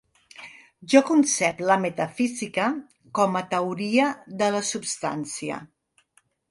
[0.93, 2.67] Jo concep la metafísica
[3.21, 4.11] com a teoria
[4.43, 5.65] de la substància.